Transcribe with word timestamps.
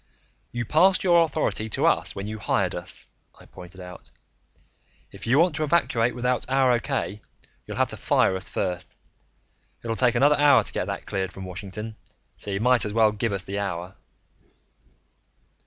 "You 0.51 0.65
passed 0.65 1.03
your 1.03 1.21
authority 1.23 1.69
to 1.69 1.85
us 1.85 2.15
when 2.15 2.25
you 2.25 2.39
hired 2.39 2.73
us," 2.73 3.07
I 3.39 3.45
pointed 3.45 3.79
out. 3.79 4.09
"If 5.11 5.27
you 5.27 5.37
want 5.37 5.53
to 5.57 5.63
evacuate 5.63 6.15
without 6.15 6.43
our 6.49 6.71
O.K., 6.71 7.21
you'll 7.67 7.77
have 7.77 7.89
to 7.89 7.97
fire 7.97 8.35
us 8.35 8.49
first. 8.49 8.95
It'll 9.83 9.95
take 9.95 10.15
another 10.15 10.37
hour 10.39 10.63
to 10.63 10.73
get 10.73 10.85
that 10.85 11.05
cleared 11.05 11.31
from 11.31 11.45
Washington 11.45 11.97
so 12.35 12.49
you 12.49 12.59
might 12.59 12.83
as 12.83 12.93
well 12.93 13.11
give 13.11 13.31
us 13.31 13.43
the 13.43 13.59
hour." 13.59 13.93